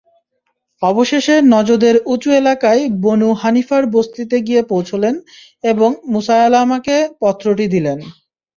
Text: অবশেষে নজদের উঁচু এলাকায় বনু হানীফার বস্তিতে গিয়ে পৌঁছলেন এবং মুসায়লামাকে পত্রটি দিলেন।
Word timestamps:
অবশেষে 0.81 1.35
নজদের 1.53 1.95
উঁচু 2.05 2.29
এলাকায় 2.33 2.81
বনু 3.03 3.29
হানীফার 3.41 3.83
বস্তিতে 3.95 4.37
গিয়ে 4.47 4.61
পৌঁছলেন 4.71 5.15
এবং 5.63 5.89
মুসায়লামাকে 6.13 6.95
পত্রটি 7.21 7.65
দিলেন। 7.73 7.97